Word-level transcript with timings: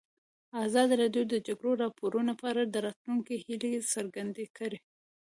ازادي 0.65 0.93
راډیو 1.01 1.23
د 1.27 1.29
د 1.33 1.35
جګړې 1.47 1.71
راپورونه 1.83 2.31
په 2.39 2.45
اړه 2.51 2.63
د 2.65 2.75
راتلونکي 2.87 3.35
هیلې 3.45 3.71
څرګندې 3.93 4.45
کړې. 4.57 4.77